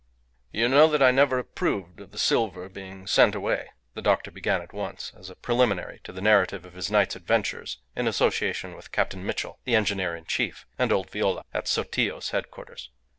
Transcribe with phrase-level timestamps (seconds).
[0.51, 4.59] "You know that I never approved of the silver being sent away," the doctor began
[4.59, 8.91] at once, as a preliminary to the narrative of his night's adventures in association with
[8.91, 12.89] Captain Mitchell, the engineer in chief, and old Viola, at Sotillo's headquarters.